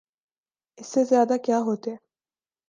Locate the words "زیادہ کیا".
1.03-1.59